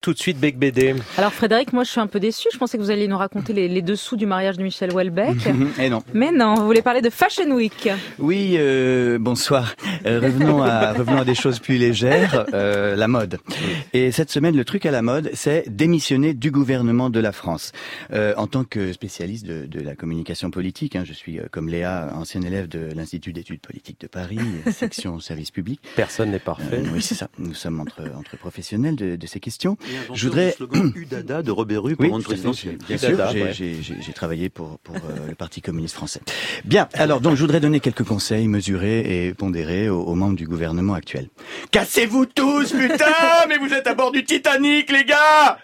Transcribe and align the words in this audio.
Tout 0.00 0.14
de 0.14 0.18
suite, 0.18 0.38
Bec 0.38 0.58
BD. 0.58 0.94
Alors 1.18 1.34
Frédéric, 1.34 1.74
moi 1.74 1.84
je 1.84 1.90
suis 1.90 2.00
un 2.00 2.06
peu 2.06 2.20
déçu. 2.20 2.48
Je 2.50 2.56
pensais 2.56 2.78
que 2.78 2.82
vous 2.82 2.90
alliez 2.90 3.06
nous 3.06 3.18
raconter 3.18 3.52
les, 3.52 3.82
dessous 3.82 4.16
du 4.16 4.24
mariage 4.24 4.56
de 4.56 4.62
Michel 4.62 4.94
Houellebecq. 4.94 5.36
Et 5.78 5.90
non. 5.90 6.02
Mais 6.14 6.32
non, 6.32 6.54
vous 6.54 6.64
voulez 6.64 6.80
parler 6.80 7.02
de 7.02 7.10
Fashion 7.10 7.50
Week. 7.50 7.86
Oui, 8.18 8.54
euh, 8.56 9.18
bonsoir. 9.20 9.74
Euh, 10.06 10.18
revenons, 10.20 10.62
à, 10.62 10.94
revenons 10.94 11.20
à 11.20 11.24
des 11.26 11.34
choses 11.34 11.58
plus 11.58 11.76
légères, 11.76 12.46
euh, 12.54 12.96
la 12.96 13.08
mode. 13.08 13.40
Et 13.92 14.10
cette 14.10 14.30
semaine, 14.30 14.56
le 14.56 14.64
truc 14.64 14.86
à 14.86 14.90
la 14.90 15.02
mode, 15.02 15.30
c'est 15.34 15.64
démissionner 15.68 16.32
du 16.32 16.50
gouvernement 16.50 17.10
de 17.10 17.20
la 17.20 17.32
France. 17.32 17.72
Euh, 18.10 18.32
en 18.38 18.46
tant 18.46 18.64
que 18.64 18.94
spécialiste 18.94 19.44
de, 19.44 19.66
de 19.66 19.80
la 19.80 19.94
communication 19.94 20.50
politique, 20.50 20.96
hein, 20.96 21.02
je 21.04 21.12
suis 21.12 21.38
euh, 21.38 21.44
comme 21.50 21.68
Léa, 21.68 22.10
ancien 22.14 22.40
élève 22.40 22.68
de 22.68 22.88
l'Institut 22.94 23.34
d'études 23.34 23.60
politiques 23.60 24.00
de 24.00 24.06
Paris, 24.06 24.38
section 24.72 25.20
service 25.20 25.50
public. 25.50 25.78
Personne 25.94 26.30
n'est 26.30 26.38
parfait. 26.38 26.78
Euh, 26.86 26.90
oui, 26.94 27.02
c'est 27.02 27.14
ça. 27.14 27.28
Nous 27.38 27.52
sommes 27.52 27.80
entre, 27.80 28.00
entre 28.16 28.38
professionnels 28.38 28.96
de, 28.96 29.16
de 29.16 29.26
ces 29.26 29.40
questions. 29.40 29.76
Je 30.14 30.26
voudrais 30.28 30.54
Udada 30.94 31.42
de 31.42 31.50
Robert 31.50 31.82
Rue 31.82 31.96
pour 31.96 32.04
Oui, 32.04 32.10
rendre 32.10 32.24
tout 32.24 32.32
à 32.32 32.36
fait. 32.36 32.42
présidentiel. 32.42 32.78
Bien 32.88 32.98
sûr, 32.98 33.74
j'ai 34.00 34.12
travaillé 34.12 34.48
pour, 34.48 34.78
pour 34.80 34.96
euh, 34.96 35.28
le 35.28 35.34
Parti 35.34 35.60
communiste 35.62 35.94
français. 35.94 36.20
Bien, 36.64 36.88
alors 36.94 37.20
donc 37.20 37.36
je 37.36 37.40
voudrais 37.40 37.60
donner 37.60 37.80
quelques 37.80 38.04
conseils 38.04 38.48
mesurés 38.48 39.26
et 39.26 39.34
pondérés 39.34 39.88
aux, 39.88 40.02
aux 40.02 40.14
membres 40.14 40.36
du 40.36 40.46
gouvernement 40.46 40.94
actuel. 40.94 41.28
Cassez-vous 41.70 42.26
tous, 42.26 42.72
putain 42.72 43.06
Mais 43.48 43.58
vous 43.58 43.72
êtes 43.72 43.86
à 43.86 43.94
bord 43.94 44.12
du 44.12 44.24
Titanic, 44.24 44.90
les 44.90 45.04
gars 45.04 45.58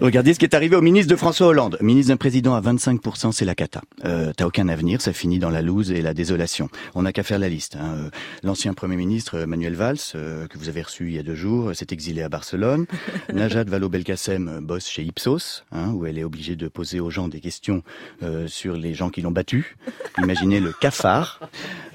Regardez 0.00 0.32
ce 0.32 0.38
qui 0.38 0.46
est 0.46 0.54
arrivé 0.54 0.76
au 0.76 0.80
ministre 0.80 1.10
de 1.10 1.16
François 1.16 1.48
Hollande. 1.48 1.76
Ministre 1.82 2.10
d'un 2.10 2.16
président 2.16 2.54
à 2.54 2.62
25%, 2.62 3.32
c'est 3.32 3.44
la 3.44 3.54
cata. 3.54 3.82
Euh, 4.06 4.32
T'as 4.34 4.46
aucun 4.46 4.68
avenir, 4.68 5.02
ça 5.02 5.12
finit 5.12 5.38
dans 5.38 5.50
la 5.50 5.60
loose 5.60 5.90
et 5.92 6.00
la 6.00 6.14
désolation. 6.14 6.70
On 6.94 7.02
n'a 7.02 7.12
qu'à 7.12 7.22
faire 7.22 7.38
la 7.38 7.50
liste. 7.50 7.76
hein. 7.76 7.94
Euh, 8.06 8.10
L'ancien 8.42 8.72
Premier 8.72 8.96
ministre 8.96 9.36
euh, 9.40 9.46
Manuel 9.46 9.74
Valls, 9.74 9.98
euh, 10.14 10.46
que 10.46 10.56
vous 10.56 10.70
avez 10.70 10.80
reçu 10.80 11.08
il 11.08 11.16
y 11.16 11.18
a 11.18 11.22
deux 11.22 11.34
jours, 11.34 11.76
s'est 11.76 11.88
exilé 11.90 12.22
à 12.22 12.30
Barcelone. 12.30 12.86
Najat 13.34 13.64
Vallaud-Belkacem 13.64 14.60
bosse 14.62 14.88
chez 14.88 15.02
Ipsos, 15.02 15.64
hein, 15.70 15.90
où 15.92 16.06
elle 16.06 16.16
est 16.16 16.24
obligée 16.24 16.56
de 16.56 16.68
poser 16.68 16.98
aux 16.98 17.10
gens 17.10 17.28
des 17.28 17.40
questions 17.40 17.82
euh, 18.22 18.48
sur 18.48 18.76
les 18.78 18.94
gens 18.94 19.10
qui 19.10 19.20
l'ont 19.20 19.32
battu. 19.32 19.76
Imaginez 20.16 20.60
le 20.60 20.72
cafard. 20.72 21.40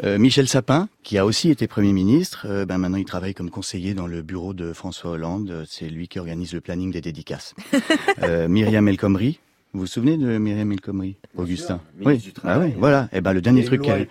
Euh, 0.03 0.17
Michel 0.17 0.47
Sapin, 0.47 0.89
qui 1.03 1.17
a 1.17 1.25
aussi 1.25 1.49
été 1.49 1.67
Premier 1.67 1.93
ministre, 1.93 2.47
euh, 2.49 2.65
ben 2.65 2.77
maintenant 2.77 2.97
il 2.97 3.05
travaille 3.05 3.33
comme 3.33 3.49
conseiller 3.49 3.93
dans 3.93 4.07
le 4.07 4.21
bureau 4.21 4.53
de 4.53 4.73
François 4.73 5.11
Hollande. 5.11 5.63
C'est 5.67 5.87
lui 5.87 6.07
qui 6.07 6.19
organise 6.19 6.53
le 6.53 6.61
planning 6.61 6.91
des 6.91 7.01
dédicaces. 7.01 7.53
Euh, 8.23 8.47
Myriam 8.47 8.87
El 8.87 8.97
Khomri. 8.97 9.39
Vous 9.75 9.81
vous 9.81 9.87
souvenez 9.87 10.15
de 10.15 10.37
Myriam 10.37 10.71
El 10.71 10.79
Khomri, 10.79 11.17
Augustin 11.35 11.81
Oui. 12.01 12.31
Ah 12.45 12.59
oui, 12.59 12.73
voilà. 12.77 13.09
Et 13.11 13.19
ben 13.19 13.33
le 13.33 13.41
dernier 13.41 13.65
truc 13.65 13.81
qu'elle 13.81 14.07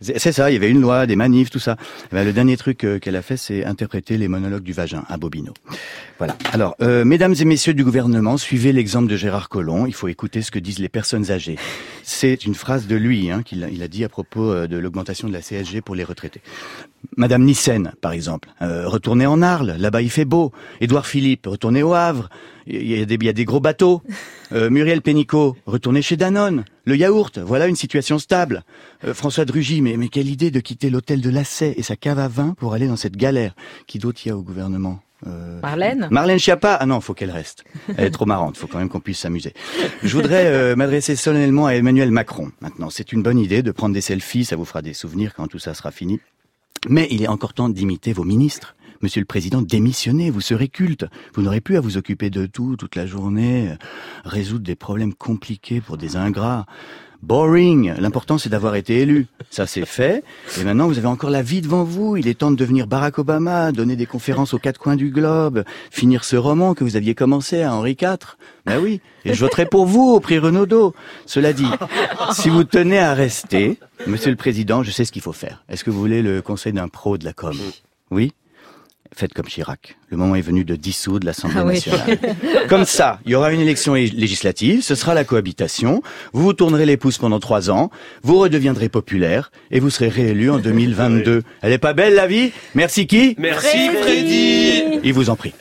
c'est 0.00 0.18
c'est 0.18 0.32
ça, 0.32 0.50
il 0.50 0.54
y 0.54 0.56
avait 0.56 0.70
une 0.70 0.80
loi, 0.80 1.04
des 1.04 1.14
manifs, 1.14 1.50
tout 1.50 1.58
ça. 1.58 1.76
Eh 2.10 2.14
ben, 2.14 2.24
le 2.24 2.32
dernier 2.32 2.56
truc 2.56 2.84
euh, 2.84 2.98
qu'elle 2.98 3.16
a 3.16 3.20
fait, 3.20 3.36
c'est 3.36 3.66
interpréter 3.66 4.16
les 4.16 4.28
monologues 4.28 4.62
du 4.62 4.72
vagin 4.72 5.04
à 5.10 5.18
Bobino. 5.18 5.52
Voilà. 6.16 6.38
Alors, 6.54 6.74
euh, 6.80 7.04
mesdames 7.04 7.34
et 7.38 7.44
messieurs 7.44 7.74
du 7.74 7.84
gouvernement, 7.84 8.38
suivez 8.38 8.72
l'exemple 8.72 9.08
de 9.10 9.16
Gérard 9.16 9.50
Collomb. 9.50 9.86
Il 9.86 9.92
faut 9.92 10.08
écouter 10.08 10.40
ce 10.40 10.50
que 10.50 10.58
disent 10.58 10.78
les 10.78 10.88
personnes 10.88 11.30
âgées. 11.30 11.58
C'est 12.02 12.46
une 12.46 12.54
phrase 12.54 12.86
de 12.86 12.96
lui 12.96 13.30
hein, 13.30 13.42
qu'il 13.42 13.62
a, 13.62 13.68
il 13.68 13.82
a 13.82 13.88
dit 13.88 14.04
à 14.04 14.08
propos 14.08 14.50
euh, 14.50 14.66
de 14.66 14.78
l'augmentation 14.78 15.28
de 15.28 15.34
la 15.34 15.40
CSG 15.40 15.82
pour 15.82 15.94
les 15.94 16.04
retraités. 16.04 16.40
Madame 17.16 17.44
Nissen, 17.44 17.92
par 18.00 18.12
exemple, 18.12 18.48
euh, 18.62 18.88
retournez 18.88 19.26
en 19.26 19.42
Arles, 19.42 19.74
là-bas 19.78 20.02
il 20.02 20.10
fait 20.10 20.24
beau. 20.24 20.52
Édouard 20.80 21.06
Philippe, 21.06 21.46
retournez 21.46 21.82
au 21.82 21.92
Havre, 21.92 22.30
il 22.66 22.86
y 22.86 23.00
a 23.00 23.04
des, 23.04 23.14
il 23.14 23.24
y 23.24 23.28
a 23.28 23.32
des 23.32 23.44
gros 23.44 23.60
bateaux. 23.60 24.02
Euh, 24.54 24.70
Muriel 24.70 25.02
Pénicaud, 25.02 25.56
retournez 25.66 26.00
chez 26.00 26.16
Danone. 26.16 26.64
Le 26.84 26.96
yaourt, 26.96 27.38
voilà 27.38 27.66
une 27.66 27.74
situation 27.74 28.18
stable. 28.18 28.62
Euh, 29.04 29.12
François 29.12 29.44
Drugy, 29.44 29.80
mais, 29.80 29.96
mais 29.96 30.08
quelle 30.08 30.28
idée 30.28 30.50
de 30.52 30.60
quitter 30.60 30.90
l'hôtel 30.90 31.20
de 31.20 31.28
Lasset 31.30 31.74
et 31.76 31.82
sa 31.82 31.96
cave 31.96 32.20
à 32.20 32.28
vin 32.28 32.54
pour 32.58 32.72
aller 32.72 32.86
dans 32.86 32.96
cette 32.96 33.16
galère. 33.16 33.54
Qui 33.86 33.98
d'autre 33.98 34.24
y 34.26 34.30
a 34.30 34.36
au 34.36 34.42
gouvernement 34.42 35.00
Euh, 35.26 35.60
Marlène 35.62 36.08
Marlène 36.10 36.38
Schiappa 36.38 36.74
Ah 36.78 36.86
non, 36.86 37.00
faut 37.00 37.14
qu'elle 37.14 37.30
reste. 37.30 37.64
Elle 37.96 38.04
est 38.04 38.10
trop 38.10 38.26
marrante, 38.26 38.56
faut 38.56 38.66
quand 38.66 38.78
même 38.78 38.90
qu'on 38.90 39.00
puisse 39.00 39.18
s'amuser. 39.20 39.54
Je 40.02 40.14
voudrais 40.14 40.46
euh, 40.46 40.76
m'adresser 40.76 41.16
solennellement 41.16 41.66
à 41.66 41.74
Emmanuel 41.74 42.10
Macron. 42.10 42.52
Maintenant, 42.60 42.90
c'est 42.90 43.12
une 43.12 43.22
bonne 43.22 43.38
idée 43.38 43.62
de 43.62 43.72
prendre 43.72 43.94
des 43.94 44.02
selfies, 44.02 44.44
ça 44.44 44.56
vous 44.56 44.66
fera 44.66 44.82
des 44.82 44.94
souvenirs 44.94 45.32
quand 45.34 45.48
tout 45.48 45.58
ça 45.58 45.72
sera 45.74 45.90
fini. 45.90 46.20
Mais 46.88 47.08
il 47.10 47.22
est 47.22 47.28
encore 47.28 47.54
temps 47.54 47.70
d'imiter 47.70 48.12
vos 48.12 48.24
ministres. 48.24 48.76
Monsieur 49.02 49.20
le 49.20 49.26
Président, 49.26 49.62
démissionnez, 49.62 50.30
vous 50.30 50.40
serez 50.40 50.68
culte. 50.68 51.06
Vous 51.34 51.42
n'aurez 51.42 51.60
plus 51.60 51.76
à 51.76 51.80
vous 51.80 51.96
occuper 51.96 52.30
de 52.30 52.46
tout 52.46 52.76
toute 52.76 52.96
la 52.96 53.06
journée, 53.06 53.70
euh, 53.70 53.76
résoudre 54.24 54.64
des 54.64 54.76
problèmes 54.76 55.14
compliqués 55.14 55.80
pour 55.80 55.96
des 55.96 56.16
ingrats. 56.16 56.66
Boring. 57.22 57.94
L'important, 57.98 58.36
c'est 58.36 58.50
d'avoir 58.50 58.74
été 58.74 58.98
élu. 58.98 59.28
Ça, 59.48 59.66
c'est 59.66 59.86
fait. 59.86 60.22
Et 60.60 60.64
maintenant, 60.64 60.86
vous 60.86 60.98
avez 60.98 61.06
encore 61.06 61.30
la 61.30 61.40
vie 61.40 61.62
devant 61.62 61.82
vous. 61.82 62.18
Il 62.18 62.28
est 62.28 62.34
temps 62.34 62.50
de 62.50 62.56
devenir 62.56 62.86
Barack 62.86 63.18
Obama, 63.18 63.72
donner 63.72 63.96
des 63.96 64.04
conférences 64.04 64.52
aux 64.52 64.58
quatre 64.58 64.78
coins 64.78 64.96
du 64.96 65.08
globe, 65.10 65.64
finir 65.90 66.22
ce 66.24 66.36
roman 66.36 66.74
que 66.74 66.84
vous 66.84 66.96
aviez 66.96 67.14
commencé 67.14 67.62
à 67.62 67.74
Henri 67.74 67.96
IV. 67.98 68.36
Ben 68.66 68.78
oui. 68.78 69.00
Et 69.24 69.32
je 69.32 69.40
voterai 69.40 69.64
pour 69.64 69.86
vous 69.86 70.02
au 70.02 70.20
prix 70.20 70.38
Renaudot. 70.38 70.94
Cela 71.24 71.54
dit, 71.54 71.68
si 72.32 72.50
vous 72.50 72.64
tenez 72.64 72.98
à 72.98 73.14
rester, 73.14 73.78
Monsieur 74.06 74.30
le 74.30 74.36
Président, 74.36 74.82
je 74.82 74.90
sais 74.90 75.06
ce 75.06 75.12
qu'il 75.12 75.22
faut 75.22 75.32
faire. 75.32 75.64
Est-ce 75.70 75.82
que 75.82 75.90
vous 75.90 75.98
voulez 75.98 76.20
le 76.20 76.42
conseil 76.42 76.74
d'un 76.74 76.88
pro 76.88 77.16
de 77.16 77.24
la 77.24 77.32
com? 77.32 77.56
Oui? 78.10 78.32
Faites 79.16 79.32
comme 79.32 79.46
Chirac. 79.46 79.96
Le 80.10 80.16
moment 80.16 80.34
est 80.34 80.40
venu 80.40 80.64
de 80.64 80.74
dissoudre 80.74 81.24
l'Assemblée 81.24 81.56
Ah 81.60 81.64
oui. 81.64 81.74
nationale. 81.74 82.18
Comme 82.68 82.84
ça, 82.84 83.20
il 83.24 83.30
y 83.32 83.34
aura 83.36 83.52
une 83.52 83.60
élection 83.60 83.94
législative, 83.94 84.82
ce 84.82 84.94
sera 84.96 85.14
la 85.14 85.22
cohabitation, 85.24 86.02
vous 86.32 86.42
vous 86.42 86.52
tournerez 86.52 86.84
les 86.84 86.96
pouces 86.96 87.18
pendant 87.18 87.38
trois 87.38 87.70
ans, 87.70 87.90
vous 88.22 88.38
redeviendrez 88.38 88.88
populaire 88.88 89.52
et 89.70 89.78
vous 89.78 89.90
serez 89.90 90.08
réélu 90.08 90.50
en 90.50 90.58
2022. 90.58 91.42
Elle 91.62 91.72
est 91.72 91.78
pas 91.78 91.92
belle 91.94 92.14
la 92.14 92.26
vie? 92.26 92.50
Merci 92.74 93.06
qui? 93.06 93.36
Merci, 93.38 93.88
Freddy. 94.02 95.00
Il 95.04 95.12
vous 95.12 95.30
en 95.30 95.36
prie. 95.36 95.54